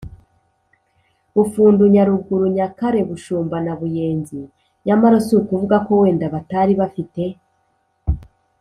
bufundu, 1.35 1.83
nyaruguru, 1.93 2.45
nyakare-bushumba 2.55 3.57
na 3.65 3.73
buyenzi. 3.79 4.39
nyamara 4.85 5.17
si 5.25 5.33
ukuvuga 5.39 5.75
ko 5.85 5.91
wenda 6.01 6.25
batari 6.35 6.73
bafite 6.81 7.23